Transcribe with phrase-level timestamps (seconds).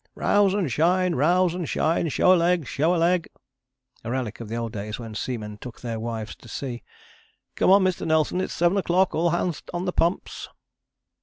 [0.15, 3.29] "Rouse and shine, rouse and shine: show a leg, show a leg"
[4.03, 6.81] (a relic of the old days when seamen took their wives to sea).
[7.55, 8.07] "Come on, Mr.
[8.07, 9.13] Nelson, it's seven o'clock.
[9.13, 10.49] All hands on the pumps!"